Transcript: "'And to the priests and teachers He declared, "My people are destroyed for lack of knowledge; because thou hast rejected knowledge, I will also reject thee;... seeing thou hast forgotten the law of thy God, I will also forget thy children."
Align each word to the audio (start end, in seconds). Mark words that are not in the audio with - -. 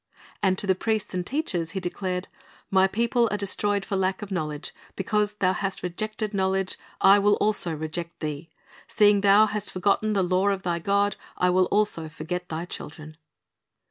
"'And 0.41 0.57
to 0.57 0.65
the 0.65 0.73
priests 0.73 1.13
and 1.13 1.23
teachers 1.23 1.73
He 1.77 1.79
declared, 1.79 2.27
"My 2.71 2.87
people 2.87 3.27
are 3.29 3.37
destroyed 3.37 3.85
for 3.85 3.95
lack 3.95 4.23
of 4.23 4.31
knowledge; 4.31 4.73
because 4.95 5.33
thou 5.33 5.53
hast 5.53 5.83
rejected 5.83 6.33
knowledge, 6.33 6.79
I 6.99 7.19
will 7.19 7.35
also 7.35 7.75
reject 7.75 8.19
thee;... 8.19 8.49
seeing 8.87 9.21
thou 9.21 9.45
hast 9.45 9.71
forgotten 9.71 10.13
the 10.13 10.23
law 10.23 10.47
of 10.49 10.63
thy 10.63 10.79
God, 10.79 11.17
I 11.37 11.51
will 11.51 11.65
also 11.65 12.09
forget 12.09 12.49
thy 12.49 12.65
children." 12.65 13.15